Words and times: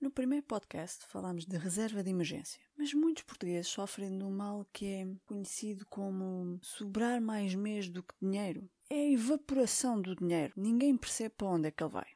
No 0.00 0.10
primeiro 0.10 0.46
podcast 0.46 1.04
falámos 1.04 1.44
de 1.44 1.58
reserva 1.58 2.02
de 2.02 2.08
emergência, 2.08 2.58
mas 2.74 2.94
muitos 2.94 3.22
portugueses 3.22 3.70
sofrem 3.70 4.16
de 4.16 4.24
um 4.24 4.30
mal 4.30 4.66
que 4.72 4.86
é 4.86 5.06
conhecido 5.26 5.84
como 5.90 6.58
sobrar 6.62 7.20
mais 7.20 7.54
mês 7.54 7.90
do 7.90 8.02
que 8.02 8.14
dinheiro. 8.18 8.66
É 8.88 8.94
a 8.94 9.12
evaporação 9.12 10.00
do 10.00 10.16
dinheiro. 10.16 10.54
Ninguém 10.56 10.96
percebe 10.96 11.34
para 11.36 11.48
onde 11.48 11.68
é 11.68 11.70
que 11.70 11.84
ele 11.84 11.92
vai. 11.92 12.06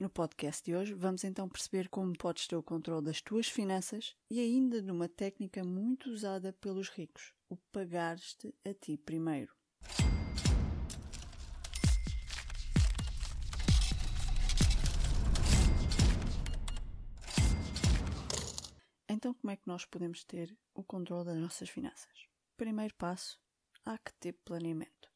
No 0.00 0.08
podcast 0.08 0.64
de 0.64 0.74
hoje 0.74 0.94
vamos 0.94 1.22
então 1.22 1.46
perceber 1.46 1.90
como 1.90 2.16
podes 2.16 2.46
ter 2.46 2.56
o 2.56 2.62
controle 2.62 3.04
das 3.04 3.20
tuas 3.20 3.46
finanças 3.46 4.16
e 4.30 4.40
ainda 4.40 4.80
numa 4.80 5.06
técnica 5.06 5.62
muito 5.62 6.08
usada 6.08 6.50
pelos 6.50 6.88
ricos, 6.88 7.34
o 7.50 7.58
pagar-te 7.70 8.54
a 8.64 8.72
ti 8.72 8.96
primeiro. 8.96 9.52
Então, 19.24 19.32
como 19.32 19.50
é 19.52 19.56
que 19.56 19.66
nós 19.66 19.86
podemos 19.86 20.22
ter 20.22 20.54
o 20.74 20.84
controle 20.84 21.24
das 21.24 21.38
nossas 21.38 21.70
finanças? 21.70 22.28
Primeiro 22.58 22.94
passo, 22.96 23.40
há 23.82 23.96
que 23.96 24.12
ter 24.20 24.34
planeamento. 24.44 25.10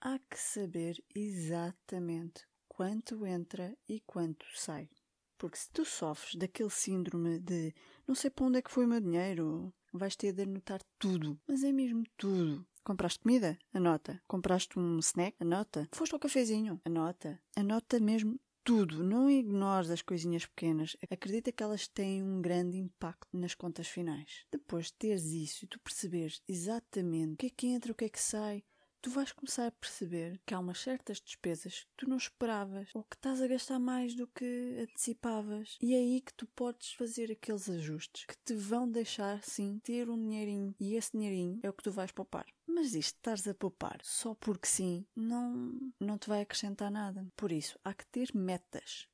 Há 0.00 0.20
que 0.20 0.38
saber 0.38 1.02
exatamente 1.12 2.46
quanto 2.68 3.26
entra 3.26 3.76
e 3.88 3.98
quanto 4.06 4.46
sai. 4.54 4.88
Porque 5.36 5.56
se 5.56 5.68
tu 5.68 5.84
sofres 5.84 6.36
daquele 6.36 6.70
síndrome 6.70 7.40
de 7.40 7.74
não 8.06 8.14
sei 8.14 8.30
para 8.30 8.46
onde 8.46 8.58
é 8.58 8.62
que 8.62 8.70
foi 8.70 8.84
o 8.84 8.88
meu 8.88 9.00
dinheiro, 9.00 9.74
vais 9.92 10.14
ter 10.14 10.32
de 10.32 10.42
anotar 10.42 10.80
tudo. 10.96 11.36
Mas 11.44 11.64
é 11.64 11.72
mesmo 11.72 12.04
tudo. 12.16 12.64
Compraste 12.84 13.18
comida? 13.18 13.58
Anota. 13.72 14.22
Compraste 14.28 14.78
um 14.78 15.00
snack? 15.00 15.36
Anota. 15.40 15.88
Foste 15.90 16.12
ao 16.12 16.20
cafezinho? 16.20 16.80
Anota. 16.84 17.42
Anota 17.56 17.98
mesmo 17.98 18.38
tudo. 18.64 19.04
Não 19.04 19.30
ignores 19.30 19.90
as 19.90 20.00
coisinhas 20.00 20.46
pequenas. 20.46 20.96
Acredita 21.10 21.52
que 21.52 21.62
elas 21.62 21.86
têm 21.86 22.22
um 22.22 22.40
grande 22.40 22.78
impacto 22.78 23.28
nas 23.36 23.54
contas 23.54 23.86
finais. 23.86 24.46
Depois 24.50 24.86
de 24.86 24.94
teres 24.94 25.26
isso 25.26 25.64
e 25.64 25.68
tu 25.68 25.78
perceberes 25.78 26.40
exatamente 26.48 27.34
o 27.34 27.36
que 27.36 27.46
é 27.46 27.50
que 27.50 27.66
entra, 27.68 27.92
o 27.92 27.94
que 27.94 28.06
é 28.06 28.08
que 28.08 28.20
sai, 28.20 28.64
tu 29.04 29.10
vais 29.10 29.30
começar 29.32 29.66
a 29.66 29.70
perceber 29.70 30.40
que 30.46 30.54
há 30.54 30.58
umas 30.58 30.80
certas 30.80 31.20
despesas 31.20 31.80
que 31.80 31.94
tu 31.94 32.08
não 32.08 32.16
esperavas 32.16 32.88
ou 32.94 33.04
que 33.04 33.16
estás 33.16 33.42
a 33.42 33.46
gastar 33.46 33.78
mais 33.78 34.14
do 34.14 34.26
que 34.26 34.78
antecipavas. 34.80 35.76
E 35.82 35.92
é 35.92 35.98
aí 35.98 36.22
que 36.22 36.32
tu 36.32 36.46
podes 36.46 36.94
fazer 36.94 37.30
aqueles 37.30 37.68
ajustes 37.68 38.24
que 38.24 38.34
te 38.42 38.54
vão 38.54 38.90
deixar, 38.90 39.44
sim, 39.44 39.78
ter 39.84 40.08
um 40.08 40.16
dinheirinho. 40.16 40.74
E 40.80 40.94
esse 40.94 41.12
dinheirinho 41.12 41.60
é 41.62 41.68
o 41.68 41.72
que 41.74 41.82
tu 41.82 41.92
vais 41.92 42.12
poupar. 42.12 42.46
Mas 42.66 42.94
isto, 42.94 43.16
estares 43.16 43.46
a 43.46 43.52
poupar 43.52 44.00
só 44.02 44.34
porque 44.34 44.66
sim, 44.66 45.04
não, 45.14 45.78
não 46.00 46.16
te 46.16 46.26
vai 46.26 46.40
acrescentar 46.40 46.90
nada. 46.90 47.30
Por 47.36 47.52
isso, 47.52 47.78
há 47.84 47.92
que 47.92 48.06
ter 48.06 48.34
metas. 48.34 49.06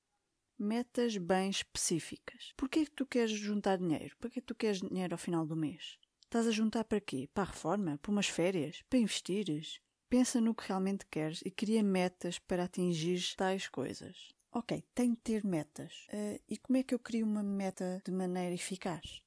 Metas 0.56 1.16
bem 1.16 1.50
específicas. 1.50 2.52
Porquê 2.56 2.80
é 2.80 2.84
que 2.84 2.92
tu 2.92 3.05
queres 3.05 3.33
juntar 3.33 3.78
dinheiro? 3.78 4.16
Para 4.20 4.28
é 4.28 4.33
que 4.34 4.41
tu 4.41 4.55
queres 4.55 4.80
dinheiro 4.80 5.14
ao 5.14 5.18
final 5.18 5.44
do 5.44 5.56
mês? 5.56 5.98
Estás 6.31 6.47
a 6.47 6.53
juntar 6.53 6.84
para 6.84 7.00
quê? 7.00 7.28
Para 7.34 7.42
a 7.42 7.47
reforma? 7.47 7.98
Para 8.00 8.12
umas 8.12 8.28
férias? 8.28 8.84
Para 8.89 9.00
investires? 9.00 9.81
Pensa 10.09 10.41
no 10.41 10.55
que 10.55 10.62
realmente 10.69 11.05
queres 11.11 11.42
e 11.45 11.50
cria 11.50 11.83
metas 11.83 12.39
para 12.39 12.62
atingir 12.62 13.34
tais 13.34 13.67
coisas. 13.67 14.28
Ok, 14.53 14.81
tenho 14.95 15.17
de 15.17 15.20
ter 15.23 15.45
metas. 15.45 16.06
Uh, 16.08 16.41
e 16.48 16.56
como 16.56 16.77
é 16.77 16.84
que 16.84 16.95
eu 16.95 17.01
crio 17.01 17.27
uma 17.27 17.42
meta 17.42 18.01
de 18.06 18.12
maneira 18.12 18.55
eficaz? 18.55 19.20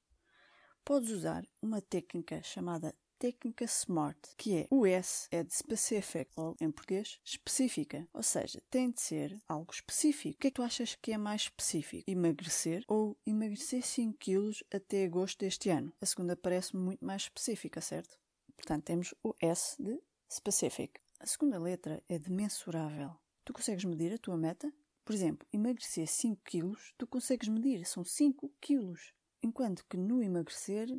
Podes 0.86 1.10
usar 1.10 1.46
uma 1.62 1.82
técnica 1.82 2.42
chamada 2.42 2.96
técnica 3.24 3.66
SMART, 3.66 4.18
que 4.36 4.54
é 4.58 4.68
o 4.70 4.86
S 4.86 5.30
é 5.32 5.42
de 5.46 5.54
specific, 5.54 6.30
ou 6.36 6.58
em 6.60 6.70
português, 6.70 7.22
específica. 7.24 8.06
Ou 8.14 8.22
seja, 8.22 8.62
tem 8.70 8.92
de 8.92 9.00
ser 9.00 9.42
algo 9.48 9.72
específico. 9.72 10.36
O 10.36 10.40
que 10.42 10.48
é 10.48 10.52
que 10.52 10.56
tu 10.56 10.62
achas 10.62 10.96
que 11.02 11.14
é 11.14 11.18
mais 11.18 11.44
específico? 11.44 12.04
Emagrecer 12.06 12.84
ou 12.86 13.18
emagrecer 13.26 13.82
5 13.82 14.18
quilos 14.18 14.62
até 14.70 15.06
agosto 15.06 15.40
deste 15.40 15.70
ano? 15.70 15.94
A 16.02 16.06
segunda 16.06 16.36
parece 16.36 16.76
muito 16.76 17.06
mais 17.06 17.22
específica, 17.22 17.80
certo? 17.80 18.20
Portanto, 18.58 18.84
temos 18.84 19.16
o 19.24 19.34
S 19.40 19.82
de 19.82 19.98
specific. 20.30 21.00
A 21.18 21.26
segunda 21.26 21.58
letra 21.58 22.04
é 22.10 22.20
de 22.20 22.30
mensurável. 22.30 23.16
Tu 23.46 23.54
consegues 23.54 23.86
medir 23.86 24.14
a 24.14 24.18
tua 24.18 24.36
meta? 24.36 24.70
Por 25.06 25.16
exemplo, 25.16 25.48
emagrecer 25.54 26.10
5 26.10 26.42
quilos, 26.44 26.94
tu 26.98 27.08
consegues 27.08 27.48
medir, 27.48 27.86
são 27.86 28.04
5 28.04 28.52
quilos. 28.60 29.14
Enquanto 29.42 29.86
que 29.90 29.96
no 29.96 30.22
emagrecer 30.22 30.90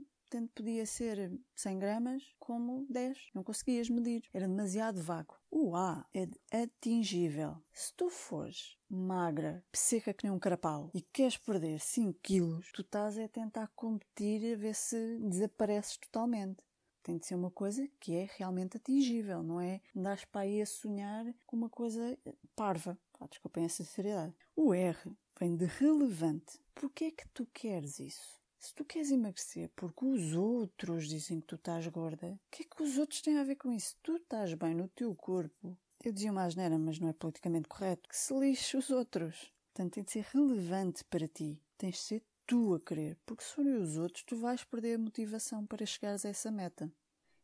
podia 0.54 0.86
ser 0.86 1.32
100 1.54 1.78
gramas 1.78 2.34
como 2.38 2.86
10. 2.90 3.30
Não 3.34 3.42
conseguias 3.42 3.88
medir. 3.88 4.22
Era 4.32 4.48
demasiado 4.48 5.02
vago. 5.02 5.36
O 5.50 5.76
A 5.76 6.04
é 6.12 6.28
atingível. 6.62 7.56
Se 7.72 7.92
tu 7.94 8.10
fores 8.10 8.76
magra, 8.88 9.64
seca 9.72 10.12
que 10.12 10.24
nem 10.24 10.32
um 10.32 10.38
carapau 10.38 10.90
e 10.94 11.00
queres 11.00 11.36
perder 11.36 11.80
5 11.80 12.18
quilos, 12.22 12.70
tu 12.72 12.82
estás 12.82 13.18
a 13.18 13.28
tentar 13.28 13.68
competir 13.74 14.52
a 14.52 14.56
ver 14.56 14.74
se 14.74 15.18
desapareces 15.18 15.96
totalmente. 15.96 16.62
Tem 17.02 17.18
de 17.18 17.26
ser 17.26 17.34
uma 17.34 17.50
coisa 17.50 17.86
que 18.00 18.14
é 18.14 18.28
realmente 18.36 18.78
atingível, 18.78 19.42
não 19.42 19.60
é? 19.60 19.80
Andares 19.94 20.24
para 20.24 20.42
aí 20.42 20.62
a 20.62 20.66
sonhar 20.66 21.26
com 21.46 21.56
uma 21.56 21.68
coisa 21.68 22.18
parva. 22.56 22.98
Ah, 23.20 23.26
desculpem 23.26 23.66
a 23.66 23.68
sinceridade. 23.68 24.34
O 24.56 24.72
R 24.72 24.98
vem 25.38 25.54
de 25.54 25.66
relevante. 25.66 26.58
Porquê 26.74 27.04
é 27.04 27.10
que 27.10 27.28
tu 27.28 27.46
queres 27.52 27.98
isso? 28.00 28.43
Se 28.64 28.74
tu 28.74 28.82
queres 28.82 29.10
emagrecer 29.10 29.68
porque 29.76 30.06
os 30.06 30.32
outros 30.32 31.06
dizem 31.06 31.38
que 31.38 31.46
tu 31.48 31.56
estás 31.56 31.86
gorda, 31.88 32.28
o 32.28 32.50
que 32.50 32.62
é 32.62 32.66
que 32.66 32.82
os 32.82 32.96
outros 32.96 33.20
têm 33.20 33.36
a 33.36 33.44
ver 33.44 33.56
com 33.56 33.70
isso? 33.70 33.94
Tu 34.02 34.16
estás 34.16 34.54
bem 34.54 34.74
no 34.74 34.88
teu 34.88 35.14
corpo. 35.14 35.76
Eu 36.02 36.10
dizia 36.10 36.32
uma 36.32 36.44
asneira, 36.44 36.78
mas 36.78 36.98
não 36.98 37.10
é 37.10 37.12
politicamente 37.12 37.68
correto. 37.68 38.08
Que 38.08 38.16
se 38.16 38.32
lixe 38.32 38.74
os 38.74 38.88
outros. 38.88 39.52
Portanto, 39.66 39.92
tem 39.92 40.02
de 40.02 40.12
ser 40.12 40.24
relevante 40.32 41.04
para 41.04 41.28
ti. 41.28 41.60
Tens 41.76 41.96
de 41.96 42.00
ser 42.00 42.22
tu 42.46 42.72
a 42.72 42.80
querer. 42.80 43.18
Porque 43.26 43.44
se 43.44 43.52
forem 43.52 43.76
os 43.76 43.98
outros, 43.98 44.22
tu 44.22 44.34
vais 44.34 44.64
perder 44.64 44.94
a 44.94 44.98
motivação 44.98 45.66
para 45.66 45.84
chegares 45.84 46.24
a 46.24 46.30
essa 46.30 46.50
meta. 46.50 46.90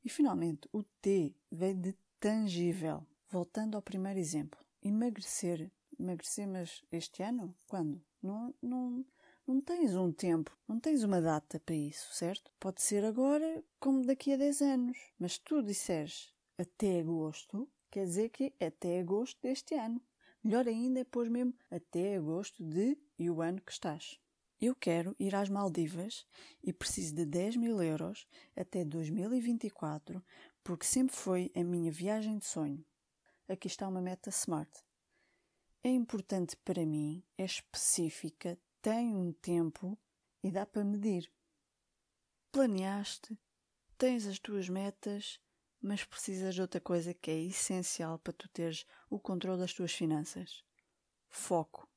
E 0.02 0.08
finalmente, 0.08 0.66
o 0.72 0.82
T 1.02 1.36
vem 1.52 1.78
de 1.78 1.94
tangível. 2.18 3.06
Voltando 3.28 3.74
ao 3.74 3.82
primeiro 3.82 4.18
exemplo. 4.18 4.58
Emagrecer. 4.82 5.70
Emagrecer, 5.98 6.48
mas 6.48 6.82
este 6.90 7.22
ano? 7.22 7.54
Quando? 7.68 8.02
Não, 8.22 8.54
não, 8.62 9.04
não 9.50 9.60
tens 9.60 9.96
um 9.96 10.12
tempo, 10.12 10.56
não 10.68 10.78
tens 10.78 11.02
uma 11.02 11.20
data 11.20 11.58
para 11.58 11.74
isso, 11.74 12.14
certo? 12.14 12.52
Pode 12.60 12.80
ser 12.80 13.04
agora 13.04 13.64
como 13.80 14.06
daqui 14.06 14.32
a 14.32 14.36
10 14.36 14.62
anos. 14.62 14.98
Mas 15.18 15.38
tu 15.38 15.60
disseres 15.60 16.32
até 16.56 17.00
agosto, 17.00 17.68
quer 17.90 18.04
dizer 18.04 18.28
que 18.28 18.54
é 18.60 18.66
até 18.66 19.00
agosto 19.00 19.42
deste 19.42 19.74
ano. 19.74 20.00
Melhor 20.44 20.68
ainda 20.68 21.00
é 21.00 21.04
pôr 21.04 21.28
mesmo 21.28 21.52
até 21.68 22.14
agosto 22.14 22.62
de 22.62 22.96
e 23.18 23.28
o 23.28 23.42
ano 23.42 23.60
que 23.60 23.72
estás. 23.72 24.20
Eu 24.60 24.72
quero 24.72 25.16
ir 25.18 25.34
às 25.34 25.48
Maldivas 25.48 26.24
e 26.62 26.72
preciso 26.72 27.16
de 27.16 27.26
10 27.26 27.56
mil 27.56 27.82
euros 27.82 28.28
até 28.54 28.84
2024 28.84 30.22
porque 30.62 30.86
sempre 30.86 31.16
foi 31.16 31.50
a 31.56 31.64
minha 31.64 31.90
viagem 31.90 32.38
de 32.38 32.44
sonho. 32.44 32.84
Aqui 33.48 33.66
está 33.66 33.88
uma 33.88 34.00
meta 34.00 34.30
smart. 34.30 34.70
É 35.82 35.88
importante 35.88 36.56
para 36.58 36.86
mim, 36.86 37.24
é 37.36 37.44
específica, 37.44 38.56
tem 38.82 39.14
um 39.14 39.32
tempo 39.32 39.98
e 40.42 40.50
dá 40.50 40.64
para 40.64 40.84
medir. 40.84 41.30
Planeaste, 42.50 43.38
tens 43.98 44.26
as 44.26 44.38
tuas 44.38 44.68
metas, 44.68 45.40
mas 45.80 46.04
precisas 46.04 46.54
de 46.54 46.60
outra 46.60 46.80
coisa 46.80 47.14
que 47.14 47.30
é 47.30 47.40
essencial 47.40 48.18
para 48.18 48.32
tu 48.32 48.48
teres 48.48 48.86
o 49.08 49.18
controle 49.18 49.60
das 49.60 49.72
tuas 49.72 49.92
finanças: 49.92 50.64
foco. 51.28 51.88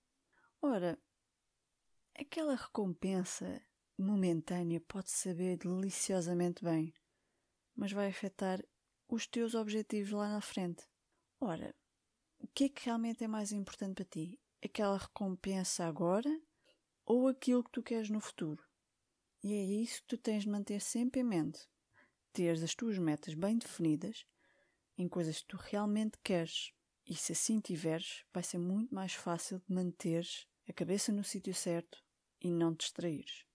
Ora, 0.61 0.97
aquela 2.16 2.55
recompensa 2.55 3.61
momentânea 3.97 4.81
pode 4.81 5.09
saber 5.09 5.57
deliciosamente 5.57 6.63
bem, 6.63 6.93
mas 7.75 7.91
vai 7.91 8.09
afetar 8.09 8.63
os 9.07 9.27
teus 9.27 9.55
objetivos 9.55 10.11
lá 10.11 10.29
na 10.29 10.41
frente. 10.41 10.83
Ora, 11.39 11.75
o 12.39 12.47
que 12.47 12.66
é 12.66 12.69
que 12.69 12.85
realmente 12.85 13.23
é 13.23 13.27
mais 13.27 13.51
importante 13.51 13.95
para 13.95 14.05
ti? 14.05 14.39
Aquela 14.63 14.97
recompensa 14.97 15.85
agora 15.85 16.29
ou 17.06 17.28
aquilo 17.28 17.64
que 17.64 17.72
tu 17.72 17.84
queres 17.84 18.09
no 18.09 18.19
futuro. 18.19 18.64
E 19.44 19.53
é 19.53 19.64
isso 19.64 20.02
que 20.02 20.08
tu 20.08 20.17
tens 20.17 20.44
de 20.44 20.50
manter 20.50 20.79
sempre 20.79 21.22
em 21.22 21.23
mente. 21.23 21.67
Teres 22.32 22.64
as 22.64 22.73
tuas 22.73 22.97
metas 22.97 23.34
bem 23.34 23.58
definidas 23.58 24.26
em 24.97 25.08
coisas 25.08 25.40
que 25.40 25.47
tu 25.47 25.58
realmente 25.58 26.17
queres. 26.23 26.72
E 27.05 27.16
se 27.16 27.34
assim 27.34 27.59
tiveres, 27.59 28.23
vai 28.34 28.44
ser 28.44 28.58
muito 28.58 28.94
mais 28.96 29.14
fácil 29.14 29.59
de 29.59 29.73
manteres 29.73 30.47
a 30.67 30.72
cabeça 30.72 31.11
no 31.11 31.23
sítio 31.23 31.53
certo 31.53 32.02
e 32.41 32.50
não 32.50 32.73
te 32.73 32.85
distraires. 32.85 33.46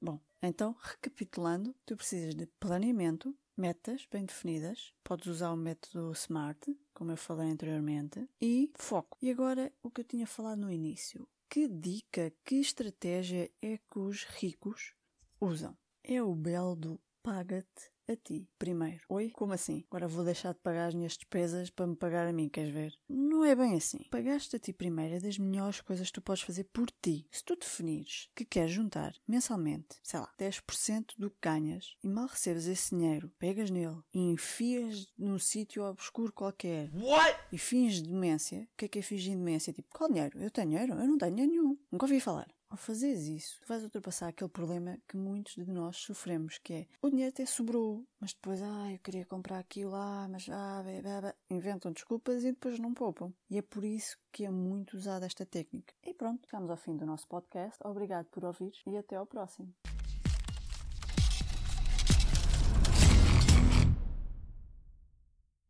Bom, 0.00 0.20
então, 0.42 0.76
recapitulando, 0.80 1.74
tu 1.84 1.96
precisas 1.96 2.34
de 2.34 2.46
planeamento, 2.46 3.36
metas 3.56 4.06
bem 4.10 4.24
definidas, 4.24 4.94
podes 5.04 5.26
usar 5.26 5.52
o 5.52 5.56
método 5.56 6.14
SMART, 6.14 6.68
como 6.94 7.12
eu 7.12 7.16
falei 7.16 7.50
anteriormente, 7.50 8.28
e 8.40 8.70
foco. 8.76 9.18
E 9.20 9.30
agora, 9.30 9.72
o 9.82 9.90
que 9.90 10.00
eu 10.00 10.04
tinha 10.04 10.26
falado 10.26 10.60
no 10.60 10.72
início, 10.72 11.28
que 11.50 11.66
dica, 11.66 12.32
que 12.44 12.60
estratégia 12.60 13.50
é 13.60 13.76
que 13.76 13.98
os 13.98 14.22
ricos 14.22 14.94
usam? 15.40 15.76
É 16.04 16.22
o 16.22 16.32
belo 16.32 16.76
do 16.76 17.00
paga-te 17.24 17.90
a 18.10 18.16
ti 18.16 18.48
primeiro. 18.58 19.00
Oi? 19.08 19.30
Como 19.30 19.52
assim? 19.52 19.84
Agora 19.90 20.08
vou 20.08 20.24
deixar 20.24 20.52
de 20.52 20.60
pagar 20.60 20.88
as 20.88 20.94
minhas 20.94 21.16
despesas 21.16 21.70
para 21.70 21.86
me 21.86 21.96
pagar 21.96 22.26
a 22.26 22.32
mim, 22.32 22.48
queres 22.48 22.72
ver? 22.72 22.94
Não 23.08 23.44
é 23.44 23.54
bem 23.54 23.74
assim. 23.74 24.04
Pagaste 24.10 24.56
a 24.56 24.58
ti 24.58 24.72
primeiro 24.72 25.14
é 25.14 25.20
das 25.20 25.38
melhores 25.38 25.80
coisas 25.80 26.08
que 26.08 26.14
tu 26.14 26.22
podes 26.22 26.42
fazer 26.42 26.64
por 26.64 26.90
ti. 27.02 27.26
Se 27.30 27.44
tu 27.44 27.56
definires 27.56 28.28
que 28.34 28.44
queres 28.44 28.72
juntar 28.72 29.14
mensalmente, 29.26 29.96
sei 30.02 30.20
lá, 30.20 30.30
10% 30.38 31.14
do 31.18 31.30
que 31.30 31.38
ganhas 31.42 31.96
e 32.02 32.08
mal 32.08 32.26
recebes 32.26 32.66
esse 32.66 32.94
dinheiro, 32.94 33.32
pegas 33.38 33.70
nele 33.70 33.98
e 34.12 34.18
enfias 34.20 35.06
num 35.16 35.38
sítio 35.38 35.84
obscuro 35.84 36.32
qualquer 36.32 36.90
What? 36.94 37.38
e 37.52 37.58
fins 37.58 38.02
de 38.02 38.08
demência, 38.08 38.68
o 38.72 38.76
que 38.76 38.84
é 38.84 38.88
que 38.88 38.98
é 38.98 39.02
fingir 39.02 39.36
demência? 39.36 39.72
Tipo, 39.72 39.88
qual 39.92 40.10
dinheiro? 40.10 40.38
Eu 40.38 40.50
tenho 40.50 40.68
dinheiro? 40.68 40.92
Eu 40.94 41.06
não 41.06 41.18
tenho 41.18 41.34
dinheiro 41.34 41.52
nenhum. 41.52 41.78
Nunca 41.90 42.06
ouvi 42.06 42.20
falar. 42.20 42.48
Ao 42.70 42.76
fazeres 42.76 43.26
isso, 43.26 43.58
tu 43.60 43.66
vais 43.66 43.82
ultrapassar 43.82 44.28
aquele 44.28 44.48
problema 44.48 44.96
que 45.08 45.16
muitos 45.16 45.54
de 45.56 45.68
nós 45.68 45.96
sofremos, 45.96 46.56
que 46.58 46.72
é 46.72 46.86
o 47.02 47.10
dinheiro 47.10 47.30
até 47.30 47.44
sobrou, 47.44 48.06
mas 48.20 48.32
depois, 48.32 48.62
ah, 48.62 48.92
eu 48.92 48.98
queria 49.00 49.26
comprar 49.26 49.58
aquilo 49.58 49.90
lá, 49.90 50.28
mas 50.28 50.48
ah, 50.48 50.80
bê. 50.84 51.34
inventam 51.50 51.90
desculpas 51.90 52.44
e 52.44 52.52
depois 52.52 52.78
não 52.78 52.94
poupam. 52.94 53.32
E 53.50 53.58
é 53.58 53.62
por 53.62 53.82
isso 53.82 54.16
que 54.30 54.44
é 54.44 54.50
muito 54.50 54.96
usada 54.96 55.26
esta 55.26 55.44
técnica. 55.44 55.92
E 56.04 56.14
pronto, 56.14 56.46
chegamos 56.48 56.70
ao 56.70 56.76
fim 56.76 56.96
do 56.96 57.04
nosso 57.04 57.26
podcast. 57.26 57.76
Obrigado 57.84 58.26
por 58.26 58.44
ouvir 58.44 58.72
e 58.86 58.96
até 58.96 59.16
ao 59.16 59.26
próximo. 59.26 59.74